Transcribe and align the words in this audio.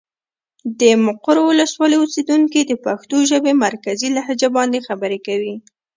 د 0.79 0.81
مقر 1.05 1.35
ولسوالي 1.49 1.97
اوسېدونکي 1.99 2.61
د 2.65 2.73
پښتو 2.85 3.17
ژبې 3.29 3.53
مرکزي 3.65 4.09
لهجه 4.17 4.49
باندې 4.57 4.85
خبرې 4.87 5.19
کوي. 5.27 5.55